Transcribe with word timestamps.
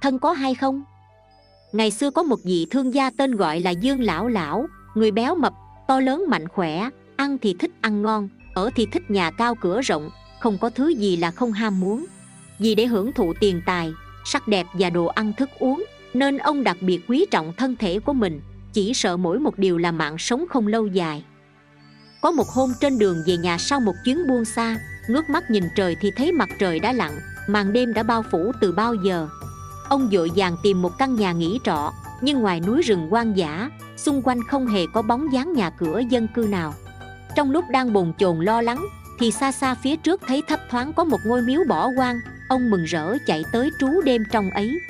thân 0.00 0.18
có 0.18 0.32
hay 0.32 0.54
không? 0.54 0.82
Ngày 1.72 1.90
xưa 1.90 2.10
có 2.10 2.22
một 2.22 2.38
vị 2.44 2.66
thương 2.70 2.94
gia 2.94 3.10
tên 3.10 3.36
gọi 3.36 3.60
là 3.60 3.70
dương 3.70 4.00
lão 4.00 4.28
lão, 4.28 4.66
người 4.94 5.10
béo 5.10 5.34
mập, 5.34 5.52
to 5.88 6.00
lớn 6.00 6.24
mạnh 6.28 6.48
khỏe, 6.48 6.88
ăn 7.16 7.38
thì 7.38 7.54
thích 7.58 7.70
ăn 7.80 8.02
ngon, 8.02 8.28
ở 8.54 8.70
thì 8.76 8.86
thích 8.92 9.10
nhà 9.10 9.30
cao 9.30 9.54
cửa 9.54 9.80
rộng, 9.80 10.10
không 10.40 10.58
có 10.58 10.70
thứ 10.70 10.88
gì 10.88 11.16
là 11.16 11.30
không 11.30 11.52
ham 11.52 11.80
muốn. 11.80 12.06
Vì 12.58 12.74
để 12.74 12.86
hưởng 12.86 13.12
thụ 13.12 13.34
tiền 13.40 13.62
tài, 13.66 13.92
sắc 14.24 14.48
đẹp 14.48 14.66
và 14.72 14.90
đồ 14.90 15.06
ăn 15.06 15.32
thức 15.32 15.50
uống, 15.58 15.84
nên 16.14 16.38
ông 16.38 16.64
đặc 16.64 16.76
biệt 16.80 17.00
quý 17.08 17.26
trọng 17.30 17.52
thân 17.56 17.76
thể 17.76 17.98
của 17.98 18.12
mình, 18.12 18.40
chỉ 18.72 18.94
sợ 18.94 19.16
mỗi 19.16 19.38
một 19.38 19.58
điều 19.58 19.78
là 19.78 19.92
mạng 19.92 20.18
sống 20.18 20.44
không 20.50 20.66
lâu 20.66 20.86
dài. 20.86 21.24
Có 22.22 22.30
một 22.30 22.48
hôm 22.48 22.72
trên 22.80 22.98
đường 22.98 23.16
về 23.26 23.36
nhà 23.36 23.58
sau 23.58 23.80
một 23.80 23.94
chuyến 24.04 24.26
buông 24.28 24.44
xa, 24.44 24.76
ngước 25.08 25.30
mắt 25.30 25.50
nhìn 25.50 25.64
trời 25.76 25.96
thì 26.00 26.10
thấy 26.16 26.32
mặt 26.32 26.48
trời 26.58 26.78
đã 26.78 26.92
lặn, 26.92 27.12
màn 27.48 27.72
đêm 27.72 27.94
đã 27.94 28.02
bao 28.02 28.22
phủ 28.30 28.52
từ 28.60 28.72
bao 28.72 28.94
giờ 28.94 29.28
ông 29.90 30.08
vội 30.12 30.30
vàng 30.36 30.56
tìm 30.62 30.82
một 30.82 30.98
căn 30.98 31.14
nhà 31.14 31.32
nghỉ 31.32 31.60
trọ, 31.64 31.92
nhưng 32.20 32.40
ngoài 32.40 32.60
núi 32.60 32.82
rừng 32.82 33.08
hoang 33.10 33.36
dã, 33.36 33.70
xung 33.96 34.22
quanh 34.22 34.42
không 34.48 34.66
hề 34.66 34.86
có 34.94 35.02
bóng 35.02 35.32
dáng 35.32 35.52
nhà 35.52 35.70
cửa 35.70 35.98
dân 36.10 36.28
cư 36.34 36.46
nào. 36.50 36.74
Trong 37.36 37.50
lúc 37.50 37.64
đang 37.70 37.92
bồn 37.92 38.12
chồn 38.18 38.40
lo 38.40 38.62
lắng, 38.62 38.86
thì 39.18 39.30
xa 39.30 39.52
xa 39.52 39.74
phía 39.74 39.96
trước 39.96 40.20
thấy 40.26 40.42
thấp 40.48 40.60
thoáng 40.70 40.92
có 40.92 41.04
một 41.04 41.18
ngôi 41.24 41.42
miếu 41.42 41.60
bỏ 41.68 41.90
hoang, 41.96 42.20
ông 42.48 42.70
mừng 42.70 42.84
rỡ 42.84 43.16
chạy 43.26 43.44
tới 43.52 43.70
trú 43.80 44.00
đêm 44.04 44.24
trong 44.32 44.50
ấy. 44.50 44.80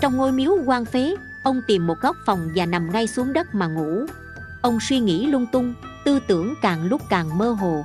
Trong 0.00 0.16
ngôi 0.16 0.32
miếu 0.32 0.56
hoang 0.66 0.84
phế, 0.84 1.14
ông 1.42 1.62
tìm 1.66 1.86
một 1.86 2.00
góc 2.00 2.16
phòng 2.26 2.48
và 2.54 2.66
nằm 2.66 2.92
ngay 2.92 3.06
xuống 3.06 3.32
đất 3.32 3.54
mà 3.54 3.66
ngủ. 3.66 4.06
Ông 4.62 4.80
suy 4.80 5.00
nghĩ 5.00 5.26
lung 5.26 5.46
tung, 5.52 5.74
tư 6.04 6.18
tưởng 6.26 6.54
càng 6.62 6.84
lúc 6.84 7.02
càng 7.08 7.38
mơ 7.38 7.50
hồ. 7.50 7.84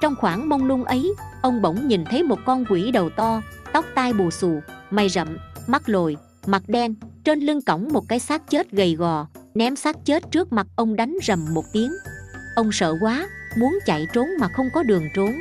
Trong 0.00 0.14
khoảng 0.16 0.48
mông 0.48 0.64
lung 0.64 0.84
ấy, 0.84 1.14
ông 1.42 1.62
bỗng 1.62 1.88
nhìn 1.88 2.04
thấy 2.04 2.22
một 2.22 2.38
con 2.46 2.64
quỷ 2.64 2.90
đầu 2.90 3.10
to, 3.10 3.40
tóc 3.72 3.84
tai 3.94 4.12
bù 4.12 4.30
xù, 4.30 4.62
mày 4.90 5.08
rậm 5.08 5.28
mắt 5.68 5.88
lồi, 5.88 6.16
mặt 6.46 6.62
đen, 6.66 6.94
trên 7.24 7.40
lưng 7.40 7.62
cõng 7.62 7.88
một 7.92 8.04
cái 8.08 8.18
xác 8.18 8.50
chết 8.50 8.70
gầy 8.70 8.94
gò, 8.94 9.26
ném 9.54 9.76
xác 9.76 9.96
chết 10.04 10.22
trước 10.30 10.52
mặt 10.52 10.66
ông 10.76 10.96
đánh 10.96 11.16
rầm 11.22 11.54
một 11.54 11.64
tiếng. 11.72 11.92
Ông 12.56 12.72
sợ 12.72 12.94
quá, 13.00 13.28
muốn 13.56 13.78
chạy 13.86 14.06
trốn 14.12 14.28
mà 14.40 14.48
không 14.48 14.68
có 14.74 14.82
đường 14.82 15.08
trốn. 15.14 15.32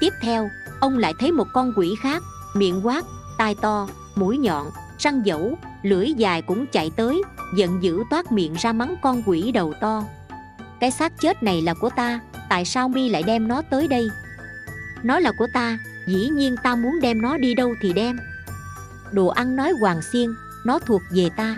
Tiếp 0.00 0.12
theo, 0.22 0.48
ông 0.80 0.98
lại 0.98 1.12
thấy 1.18 1.32
một 1.32 1.46
con 1.52 1.72
quỷ 1.76 1.94
khác, 2.02 2.22
miệng 2.54 2.86
quát, 2.86 3.04
tai 3.38 3.54
to, 3.54 3.88
mũi 4.14 4.38
nhọn, 4.38 4.66
răng 4.98 5.26
dẫu, 5.26 5.58
lưỡi 5.82 6.12
dài 6.12 6.42
cũng 6.42 6.66
chạy 6.66 6.90
tới, 6.96 7.22
giận 7.56 7.82
dữ 7.82 8.02
toát 8.10 8.32
miệng 8.32 8.54
ra 8.54 8.72
mắng 8.72 8.96
con 9.02 9.22
quỷ 9.26 9.52
đầu 9.52 9.74
to. 9.80 10.04
Cái 10.80 10.90
xác 10.90 11.12
chết 11.20 11.42
này 11.42 11.62
là 11.62 11.74
của 11.74 11.90
ta, 11.96 12.20
tại 12.48 12.64
sao 12.64 12.88
mi 12.88 13.08
lại 13.08 13.22
đem 13.22 13.48
nó 13.48 13.62
tới 13.62 13.88
đây? 13.88 14.08
Nó 15.02 15.18
là 15.18 15.32
của 15.38 15.46
ta, 15.54 15.78
dĩ 16.06 16.28
nhiên 16.28 16.56
ta 16.62 16.74
muốn 16.74 17.00
đem 17.00 17.22
nó 17.22 17.36
đi 17.36 17.54
đâu 17.54 17.74
thì 17.80 17.92
đem 17.92 18.16
đồ 19.14 19.26
ăn 19.26 19.56
nói 19.56 19.72
hoàng 19.80 20.02
xiên, 20.12 20.34
nó 20.64 20.78
thuộc 20.78 21.02
về 21.10 21.28
ta. 21.36 21.56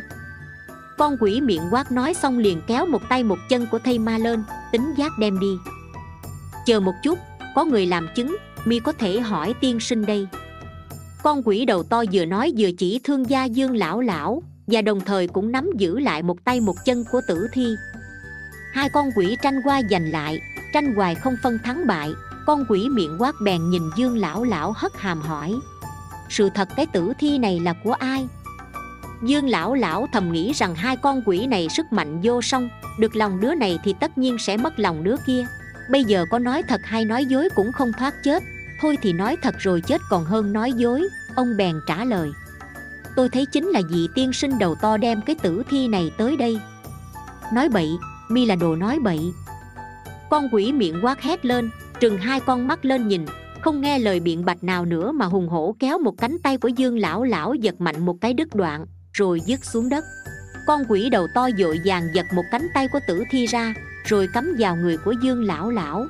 Con 0.98 1.16
quỷ 1.20 1.40
miệng 1.40 1.62
quát 1.70 1.92
nói 1.92 2.14
xong 2.14 2.38
liền 2.38 2.60
kéo 2.66 2.86
một 2.86 3.02
tay 3.08 3.24
một 3.24 3.38
chân 3.48 3.66
của 3.70 3.78
thây 3.78 3.98
ma 3.98 4.18
lên, 4.18 4.44
tính 4.72 4.94
giác 4.96 5.12
đem 5.18 5.38
đi. 5.38 5.56
Chờ 6.66 6.80
một 6.80 6.94
chút, 7.02 7.18
có 7.54 7.64
người 7.64 7.86
làm 7.86 8.08
chứng, 8.16 8.36
mi 8.64 8.78
có 8.78 8.92
thể 8.92 9.20
hỏi 9.20 9.54
tiên 9.60 9.80
sinh 9.80 10.06
đây. 10.06 10.28
Con 11.22 11.42
quỷ 11.44 11.64
đầu 11.64 11.82
to 11.82 12.04
vừa 12.12 12.24
nói 12.24 12.52
vừa 12.58 12.70
chỉ 12.78 13.00
thương 13.04 13.30
gia 13.30 13.44
dương 13.44 13.76
lão 13.76 14.00
lão, 14.00 14.42
và 14.66 14.82
đồng 14.82 15.00
thời 15.00 15.28
cũng 15.28 15.52
nắm 15.52 15.70
giữ 15.76 15.98
lại 15.98 16.22
một 16.22 16.44
tay 16.44 16.60
một 16.60 16.76
chân 16.84 17.04
của 17.12 17.20
tử 17.28 17.48
thi. 17.52 17.74
Hai 18.72 18.88
con 18.88 19.10
quỷ 19.16 19.36
tranh 19.42 19.60
qua 19.64 19.82
giành 19.90 20.10
lại, 20.10 20.40
tranh 20.72 20.94
hoài 20.94 21.14
không 21.14 21.36
phân 21.42 21.58
thắng 21.64 21.86
bại, 21.86 22.10
con 22.46 22.64
quỷ 22.68 22.88
miệng 22.88 23.16
quát 23.18 23.34
bèn 23.44 23.70
nhìn 23.70 23.82
dương 23.96 24.16
lão 24.16 24.44
lão 24.44 24.72
hất 24.76 24.92
hàm 24.96 25.20
hỏi 25.20 25.54
sự 26.28 26.50
thật 26.54 26.68
cái 26.76 26.86
tử 26.86 27.12
thi 27.18 27.38
này 27.38 27.60
là 27.60 27.72
của 27.72 27.92
ai? 27.92 28.28
Dương 29.22 29.48
lão 29.48 29.74
lão 29.74 30.06
thầm 30.12 30.32
nghĩ 30.32 30.52
rằng 30.52 30.74
hai 30.74 30.96
con 30.96 31.22
quỷ 31.26 31.46
này 31.46 31.68
sức 31.68 31.92
mạnh 31.92 32.20
vô 32.22 32.42
song, 32.42 32.68
được 32.98 33.16
lòng 33.16 33.40
đứa 33.40 33.54
này 33.54 33.78
thì 33.84 33.94
tất 34.00 34.18
nhiên 34.18 34.38
sẽ 34.38 34.56
mất 34.56 34.78
lòng 34.78 35.04
đứa 35.04 35.16
kia. 35.26 35.46
Bây 35.90 36.04
giờ 36.04 36.24
có 36.30 36.38
nói 36.38 36.62
thật 36.62 36.80
hay 36.84 37.04
nói 37.04 37.24
dối 37.24 37.48
cũng 37.54 37.72
không 37.72 37.92
thoát 37.92 38.14
chết, 38.24 38.42
thôi 38.80 38.98
thì 39.02 39.12
nói 39.12 39.36
thật 39.42 39.54
rồi 39.58 39.80
chết 39.80 40.00
còn 40.10 40.24
hơn 40.24 40.52
nói 40.52 40.72
dối, 40.72 41.08
ông 41.34 41.56
bèn 41.56 41.80
trả 41.86 42.04
lời. 42.04 42.30
Tôi 43.16 43.28
thấy 43.28 43.46
chính 43.46 43.68
là 43.68 43.80
vị 43.90 44.08
tiên 44.14 44.32
sinh 44.32 44.58
đầu 44.58 44.74
to 44.74 44.96
đem 44.96 45.20
cái 45.20 45.36
tử 45.42 45.62
thi 45.70 45.88
này 45.88 46.10
tới 46.18 46.36
đây. 46.36 46.58
Nói 47.52 47.68
bậy, 47.68 47.90
mi 48.28 48.46
là 48.46 48.54
đồ 48.54 48.76
nói 48.76 48.98
bậy. 48.98 49.32
Con 50.30 50.48
quỷ 50.52 50.72
miệng 50.72 51.04
quát 51.04 51.22
hét 51.22 51.44
lên, 51.44 51.70
trừng 52.00 52.18
hai 52.18 52.40
con 52.40 52.68
mắt 52.68 52.84
lên 52.84 53.08
nhìn 53.08 53.26
không 53.64 53.80
nghe 53.80 53.98
lời 53.98 54.20
biện 54.20 54.44
bạch 54.44 54.64
nào 54.64 54.84
nữa 54.84 55.12
mà 55.12 55.26
hùng 55.26 55.48
hổ 55.48 55.76
kéo 55.78 55.98
một 55.98 56.14
cánh 56.18 56.36
tay 56.42 56.56
của 56.56 56.68
dương 56.68 56.98
lão 56.98 57.24
lão 57.24 57.54
giật 57.54 57.80
mạnh 57.80 58.06
một 58.06 58.16
cái 58.20 58.34
đứt 58.34 58.54
đoạn, 58.54 58.86
rồi 59.12 59.40
dứt 59.46 59.64
xuống 59.64 59.88
đất. 59.88 60.04
Con 60.66 60.82
quỷ 60.88 61.10
đầu 61.10 61.26
to 61.34 61.48
dội 61.58 61.80
vàng 61.84 62.02
giật 62.14 62.26
một 62.34 62.42
cánh 62.50 62.66
tay 62.74 62.88
của 62.88 62.98
tử 63.08 63.24
thi 63.30 63.46
ra, 63.46 63.74
rồi 64.04 64.28
cắm 64.34 64.56
vào 64.58 64.76
người 64.76 64.96
của 64.96 65.14
dương 65.22 65.44
lão 65.44 65.70
lão. 65.70 66.06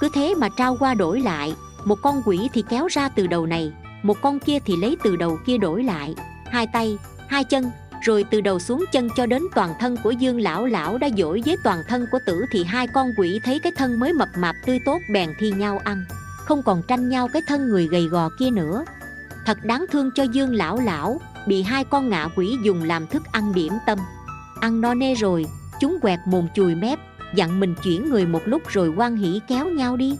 Cứ 0.00 0.08
thế 0.14 0.34
mà 0.34 0.48
trao 0.58 0.76
qua 0.80 0.94
đổi 0.94 1.20
lại, 1.20 1.54
một 1.84 1.98
con 2.02 2.22
quỷ 2.26 2.48
thì 2.52 2.64
kéo 2.68 2.86
ra 2.86 3.08
từ 3.08 3.26
đầu 3.26 3.46
này, 3.46 3.72
một 4.02 4.16
con 4.22 4.38
kia 4.38 4.58
thì 4.66 4.76
lấy 4.76 4.96
từ 5.04 5.16
đầu 5.16 5.38
kia 5.46 5.58
đổi 5.58 5.84
lại. 5.84 6.14
Hai 6.46 6.66
tay, 6.72 6.98
hai 7.28 7.44
chân, 7.44 7.70
rồi 8.02 8.24
từ 8.30 8.40
đầu 8.40 8.58
xuống 8.58 8.84
chân 8.92 9.08
cho 9.16 9.26
đến 9.26 9.42
toàn 9.54 9.74
thân 9.80 9.96
của 10.04 10.10
dương 10.10 10.40
lão 10.40 10.66
lão 10.66 10.98
đã 10.98 11.08
dỗi 11.18 11.42
với 11.46 11.56
toàn 11.64 11.78
thân 11.88 12.06
của 12.12 12.18
tử 12.26 12.44
thì 12.50 12.64
hai 12.64 12.86
con 12.86 13.06
quỷ 13.16 13.40
thấy 13.44 13.58
cái 13.58 13.72
thân 13.76 14.00
mới 14.00 14.12
mập 14.12 14.28
mạp 14.38 14.56
tươi 14.66 14.78
tốt 14.84 14.98
bèn 15.12 15.30
thi 15.38 15.50
nhau 15.50 15.80
ăn 15.84 16.04
không 16.50 16.62
còn 16.62 16.82
tranh 16.82 17.08
nhau 17.08 17.28
cái 17.32 17.42
thân 17.46 17.68
người 17.68 17.86
gầy 17.86 18.06
gò 18.06 18.28
kia 18.38 18.50
nữa. 18.50 18.84
Thật 19.46 19.58
đáng 19.64 19.84
thương 19.92 20.10
cho 20.14 20.22
dương 20.22 20.54
lão 20.54 20.80
lão, 20.80 21.20
bị 21.46 21.62
hai 21.62 21.84
con 21.84 22.08
ngạ 22.08 22.28
quỷ 22.36 22.56
dùng 22.64 22.84
làm 22.84 23.06
thức 23.06 23.22
ăn 23.32 23.54
điểm 23.54 23.72
tâm. 23.86 23.98
Ăn 24.60 24.80
no 24.80 24.94
nê 24.94 25.14
rồi, 25.14 25.46
chúng 25.80 26.00
quẹt 26.00 26.18
mồm 26.26 26.46
chùi 26.54 26.74
mép, 26.74 26.98
dặn 27.34 27.60
mình 27.60 27.74
chuyển 27.82 28.10
người 28.10 28.26
một 28.26 28.42
lúc 28.44 28.62
rồi 28.68 28.88
quan 28.96 29.16
hỉ 29.16 29.40
kéo 29.48 29.68
nhau 29.68 29.96
đi. 29.96 30.16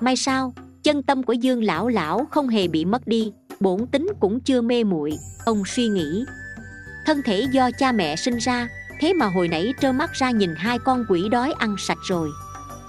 May 0.00 0.16
sao, 0.16 0.54
chân 0.82 1.02
tâm 1.02 1.22
của 1.22 1.32
dương 1.32 1.64
lão 1.64 1.88
lão 1.88 2.26
không 2.30 2.48
hề 2.48 2.68
bị 2.68 2.84
mất 2.84 3.06
đi, 3.06 3.32
bổn 3.60 3.86
tính 3.86 4.06
cũng 4.20 4.40
chưa 4.40 4.60
mê 4.60 4.84
muội, 4.84 5.18
ông 5.44 5.62
suy 5.66 5.88
nghĩ. 5.88 6.24
Thân 7.06 7.22
thể 7.24 7.46
do 7.52 7.70
cha 7.78 7.92
mẹ 7.92 8.16
sinh 8.16 8.36
ra, 8.36 8.68
thế 9.00 9.12
mà 9.12 9.26
hồi 9.26 9.48
nãy 9.48 9.74
trơ 9.80 9.92
mắt 9.92 10.12
ra 10.12 10.30
nhìn 10.30 10.54
hai 10.56 10.78
con 10.78 11.04
quỷ 11.08 11.28
đói 11.28 11.52
ăn 11.58 11.76
sạch 11.78 11.98
rồi 12.08 12.30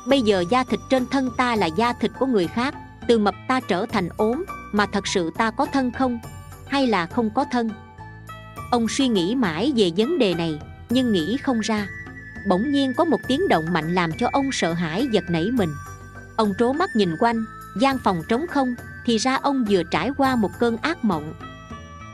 bây 0.06 0.22
giờ 0.22 0.44
da 0.50 0.64
thịt 0.64 0.80
trên 0.90 1.06
thân 1.12 1.30
ta 1.38 1.56
là 1.56 1.66
da 1.66 1.94
thịt 1.94 2.12
của 2.20 2.26
người 2.26 2.48
khác, 2.48 2.76
từ 3.08 3.18
mập 3.18 3.36
ta 3.48 3.60
trở 3.60 3.86
thành 3.86 4.10
ốm, 4.18 4.46
mà 4.72 4.86
thật 4.86 5.08
sự 5.08 5.32
ta 5.38 5.52
có 5.52 5.66
thân 5.66 5.92
không? 5.92 6.20
Hay 6.68 6.88
là 6.88 7.06
không 7.06 7.30
có 7.30 7.46
thân? 7.52 7.70
Ông 8.72 8.88
suy 8.90 9.08
nghĩ 9.08 9.36
mãi 9.36 9.74
về 9.76 9.92
vấn 9.98 10.20
đề 10.20 10.34
này, 10.34 10.60
nhưng 10.90 11.12
nghĩ 11.12 11.38
không 11.38 11.60
ra. 11.60 11.88
Bỗng 12.50 12.72
nhiên 12.72 12.94
có 12.98 13.06
một 13.06 13.20
tiếng 13.28 13.48
động 13.48 13.66
mạnh 13.72 13.96
làm 13.96 14.12
cho 14.12 14.30
ông 14.32 14.52
sợ 14.52 14.74
hãi 14.74 15.08
giật 15.12 15.24
nảy 15.30 15.52
mình. 15.52 15.70
Ông 16.36 16.54
trố 16.60 16.74
mắt 16.74 16.90
nhìn 16.96 17.16
quanh, 17.20 17.46
gian 17.80 17.98
phòng 17.98 18.22
trống 18.30 18.46
không, 18.48 18.76
thì 19.06 19.18
ra 19.18 19.36
ông 19.36 19.66
vừa 19.70 19.84
trải 19.84 20.12
qua 20.18 20.36
một 20.36 20.52
cơn 20.60 20.78
ác 20.78 21.06
mộng. 21.06 21.34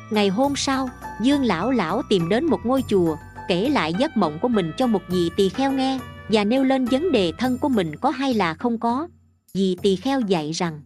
Ngày 0.10 0.30
hôm 0.30 0.56
sau, 0.56 0.90
dương 1.22 1.44
lão 1.44 1.72
lão 1.72 2.02
tìm 2.10 2.30
đến 2.30 2.46
một 2.46 2.60
ngôi 2.64 2.84
chùa, 2.90 3.18
kể 3.48 3.70
lại 3.70 3.94
giấc 4.00 4.18
mộng 4.18 4.40
của 4.40 4.48
mình 4.48 4.72
cho 4.78 4.88
một 4.88 5.02
vị 5.08 5.32
tỳ 5.36 5.50
kheo 5.50 5.72
nghe 5.72 6.00
và 6.30 6.44
nêu 6.44 6.64
lên 6.64 6.86
vấn 6.86 7.12
đề 7.12 7.32
thân 7.38 7.58
của 7.58 7.70
mình 7.70 7.96
có 7.96 8.10
hay 8.10 8.34
là 8.34 8.54
không 8.54 8.80
có. 8.80 9.08
Vì 9.54 9.78
tỳ 9.82 9.96
kheo 9.96 10.22
dạy 10.22 10.52
rằng, 10.52 10.82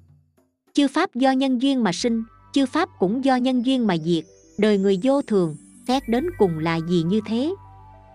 chư 0.74 0.88
pháp 0.88 1.16
do 1.16 1.32
nhân 1.32 1.62
duyên 1.62 1.84
mà 1.84 1.92
sinh, 1.92 2.24
chư 2.54 2.66
pháp 2.66 2.90
cũng 3.00 3.26
do 3.26 3.36
nhân 3.36 3.66
duyên 3.66 3.88
mà 3.88 3.98
diệt, 3.98 4.24
đời 4.58 4.78
người 4.78 5.00
vô 5.04 5.22
thường, 5.22 5.56
xét 5.88 6.10
đến 6.10 6.28
cùng 6.38 6.60
là 6.60 6.76
gì 6.76 7.04
như 7.04 7.22
thế? 7.26 7.54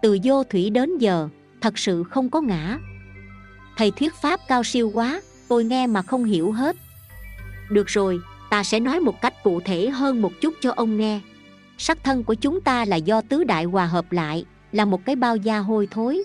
Từ 0.02 0.18
vô 0.24 0.44
thủy 0.44 0.70
đến 0.70 0.98
giờ, 0.98 1.28
thật 1.60 1.78
sự 1.78 2.02
không 2.02 2.30
có 2.30 2.40
ngã. 2.40 2.78
Thầy 3.76 3.90
thuyết 3.90 4.14
pháp 4.14 4.40
cao 4.48 4.64
siêu 4.64 4.90
quá, 4.94 5.20
tôi 5.48 5.64
nghe 5.64 5.86
mà 5.86 6.02
không 6.02 6.24
hiểu 6.24 6.52
hết. 6.52 6.76
Được 7.70 7.86
rồi, 7.86 8.20
ta 8.50 8.64
sẽ 8.64 8.80
nói 8.80 9.00
một 9.00 9.20
cách 9.20 9.34
cụ 9.42 9.60
thể 9.60 9.88
hơn 9.88 10.22
một 10.22 10.32
chút 10.40 10.54
cho 10.60 10.72
ông 10.76 10.96
nghe. 10.96 11.20
Sắc 11.78 12.04
thân 12.04 12.24
của 12.24 12.34
chúng 12.34 12.60
ta 12.60 12.84
là 12.84 12.96
do 12.96 13.20
tứ 13.20 13.44
đại 13.44 13.64
hòa 13.64 13.86
hợp 13.86 14.12
lại, 14.12 14.44
là 14.72 14.84
một 14.84 15.04
cái 15.04 15.16
bao 15.16 15.36
da 15.36 15.58
hôi 15.58 15.88
thối 15.90 16.24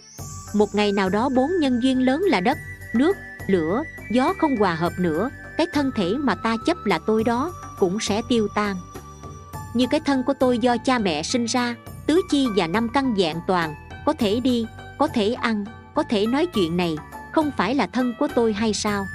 một 0.54 0.76
ngày 0.76 0.92
nào 0.92 1.10
đó 1.10 1.30
bốn 1.30 1.52
nhân 1.60 1.84
duyên 1.84 2.06
lớn 2.06 2.22
là 2.22 2.40
đất, 2.40 2.58
nước, 2.94 3.18
lửa, 3.48 3.84
gió 4.12 4.34
không 4.38 4.58
hòa 4.58 4.76
hợp 4.76 4.94
nữa. 5.00 5.30
Cái 5.58 5.68
thân 5.74 5.92
thể 5.96 6.14
mà 6.20 6.36
ta 6.36 6.56
chấp 6.66 6.78
là 6.86 7.00
tôi 7.08 7.24
đó 7.24 7.54
cũng 7.80 8.00
sẽ 8.00 8.22
tiêu 8.30 8.48
tan. 8.56 8.76
Như 9.74 9.86
cái 9.92 10.00
thân 10.00 10.24
của 10.24 10.34
tôi 10.34 10.58
do 10.58 10.78
cha 10.78 11.00
mẹ 11.00 11.24
sinh 11.24 11.46
ra, 11.46 11.76
tứ 12.08 12.22
chi 12.30 12.48
và 12.56 12.68
năm 12.68 12.90
căn 12.94 13.16
dạng 13.18 13.42
toàn, 13.48 13.76
có 14.06 14.14
thể 14.14 14.40
đi, 14.40 14.66
có 15.00 15.08
thể 15.08 15.34
ăn, 15.34 15.66
có 15.96 16.04
thể 16.04 16.26
nói 16.26 16.46
chuyện 16.46 16.78
này, 16.78 16.96
không 17.32 17.52
phải 17.58 17.76
là 17.76 17.88
thân 17.88 18.14
của 18.20 18.28
tôi 18.36 18.54
hay 18.54 18.74
sao? 18.74 19.06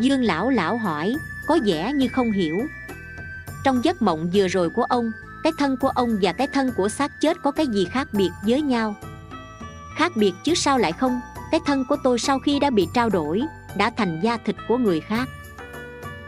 Dương 0.00 0.22
lão 0.22 0.50
lão 0.50 0.78
hỏi, 0.78 1.16
có 1.46 1.58
vẻ 1.64 1.92
như 1.92 2.08
không 2.08 2.32
hiểu. 2.32 2.66
Trong 3.64 3.84
giấc 3.84 4.02
mộng 4.02 4.30
vừa 4.34 4.48
rồi 4.48 4.70
của 4.70 4.84
ông, 4.84 5.12
cái 5.42 5.52
thân 5.58 5.76
của 5.76 5.88
ông 5.88 6.18
và 6.22 6.32
cái 6.32 6.46
thân 6.46 6.72
của 6.76 6.88
xác 6.88 7.20
chết 7.20 7.42
có 7.42 7.50
cái 7.50 7.66
gì 7.66 7.84
khác 7.84 8.08
biệt 8.12 8.30
với 8.42 8.62
nhau? 8.62 8.94
Khác 9.96 10.12
biệt 10.16 10.32
chứ 10.44 10.54
sao 10.54 10.78
lại 10.78 10.92
không? 10.92 11.20
Cái 11.50 11.60
thân 11.66 11.84
của 11.88 11.96
tôi 12.04 12.18
sau 12.18 12.38
khi 12.38 12.58
đã 12.58 12.70
bị 12.70 12.88
trao 12.94 13.10
đổi, 13.10 13.42
đã 13.76 13.90
thành 13.96 14.20
da 14.22 14.36
thịt 14.36 14.56
của 14.68 14.78
người 14.78 15.00
khác. 15.00 15.28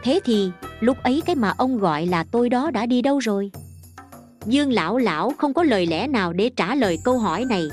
Thế 0.02 0.20
thì, 0.24 0.50
lúc 0.80 0.96
ấy 1.02 1.22
cái 1.26 1.36
mà 1.36 1.52
ông 1.56 1.78
gọi 1.78 2.06
là 2.06 2.24
tôi 2.24 2.48
đó 2.48 2.70
đã 2.70 2.86
đi 2.86 3.02
đâu 3.02 3.18
rồi? 3.18 3.50
Dương 4.46 4.72
lão 4.72 4.98
lão 4.98 5.32
không 5.38 5.54
có 5.54 5.62
lời 5.62 5.86
lẽ 5.86 6.06
nào 6.06 6.32
để 6.32 6.50
trả 6.56 6.74
lời 6.74 6.98
câu 7.04 7.18
hỏi 7.18 7.44
này. 7.44 7.68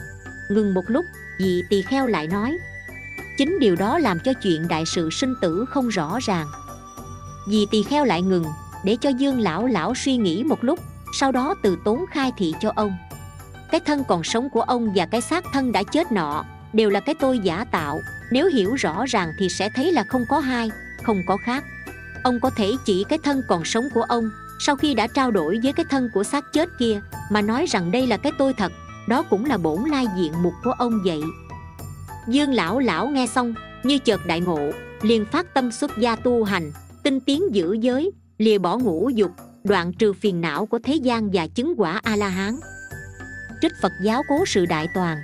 Ngừng 0.49 0.73
một 0.73 0.83
lúc 0.87 1.05
vị 1.39 1.63
tỳ 1.69 1.81
kheo 1.81 2.07
lại 2.07 2.27
nói. 2.27 2.57
Chính 3.37 3.59
điều 3.59 3.75
đó 3.75 3.97
làm 3.97 4.19
cho 4.25 4.33
chuyện 4.33 4.67
đại 4.67 4.83
sự 4.85 5.09
sinh 5.09 5.33
tử 5.41 5.65
không 5.69 5.87
rõ 5.87 6.19
ràng. 6.21 6.47
Vì 7.47 7.67
tỳ 7.71 7.83
kheo 7.83 8.05
lại 8.05 8.21
ngừng, 8.21 8.45
để 8.83 8.97
cho 9.01 9.09
dương 9.09 9.39
lão 9.39 9.67
lão 9.67 9.93
suy 9.95 10.17
nghĩ 10.17 10.43
một 10.43 10.63
lúc, 10.63 10.79
sau 11.13 11.31
đó 11.31 11.55
từ 11.63 11.77
tốn 11.85 12.05
khai 12.11 12.31
thị 12.37 12.53
cho 12.59 12.71
ông 12.75 12.97
cái 13.73 13.81
thân 13.85 14.03
còn 14.03 14.23
sống 14.23 14.49
của 14.49 14.61
ông 14.61 14.93
và 14.95 15.05
cái 15.05 15.21
xác 15.21 15.43
thân 15.53 15.71
đã 15.71 15.83
chết 15.83 16.11
nọ, 16.11 16.45
đều 16.73 16.89
là 16.89 16.99
cái 16.99 17.15
tôi 17.19 17.39
giả 17.39 17.65
tạo. 17.71 18.01
Nếu 18.31 18.47
hiểu 18.47 18.73
rõ 18.73 19.05
ràng 19.07 19.29
thì 19.39 19.49
sẽ 19.49 19.69
thấy 19.75 19.91
là 19.91 20.03
không 20.03 20.25
có 20.29 20.39
hai, 20.39 20.71
không 21.03 21.17
có 21.27 21.37
khác. 21.37 21.63
Ông 22.23 22.39
có 22.39 22.49
thể 22.49 22.71
chỉ 22.85 23.03
cái 23.09 23.19
thân 23.23 23.41
còn 23.47 23.65
sống 23.65 23.83
của 23.93 24.01
ông, 24.01 24.29
sau 24.59 24.75
khi 24.75 24.93
đã 24.93 25.07
trao 25.07 25.31
đổi 25.31 25.59
với 25.63 25.73
cái 25.73 25.85
thân 25.89 26.09
của 26.13 26.23
xác 26.23 26.53
chết 26.53 26.69
kia, 26.79 27.01
mà 27.31 27.41
nói 27.41 27.65
rằng 27.65 27.91
đây 27.91 28.07
là 28.07 28.17
cái 28.17 28.31
tôi 28.37 28.53
thật, 28.53 28.71
đó 29.07 29.23
cũng 29.29 29.45
là 29.45 29.57
bổn 29.57 29.83
lai 29.89 30.05
diện 30.17 30.33
mục 30.43 30.53
của 30.63 30.71
ông 30.71 30.99
vậy. 31.05 31.21
Dương 32.27 32.53
lão 32.53 32.79
lão 32.79 33.07
nghe 33.07 33.27
xong, 33.27 33.53
như 33.83 33.99
chợt 33.99 34.25
đại 34.25 34.41
ngộ, 34.41 34.71
liền 35.01 35.25
phát 35.25 35.53
tâm 35.53 35.71
xuất 35.71 35.91
gia 35.97 36.15
tu 36.15 36.43
hành, 36.43 36.71
tinh 37.03 37.19
tiến 37.19 37.43
giữ 37.55 37.73
giới, 37.73 38.11
lìa 38.37 38.57
bỏ 38.57 38.77
ngũ 38.77 39.09
dục, 39.09 39.31
đoạn 39.63 39.93
trừ 39.93 40.13
phiền 40.13 40.41
não 40.41 40.65
của 40.65 40.79
thế 40.83 40.95
gian 40.95 41.29
và 41.33 41.47
chứng 41.47 41.73
quả 41.77 41.99
a 42.03 42.15
la 42.15 42.29
hán 42.29 42.59
trích 43.63 43.75
phật 43.75 43.93
giáo 43.99 44.23
cố 44.23 44.45
sự 44.45 44.65
đại 44.65 44.87
toàn. 44.93 45.23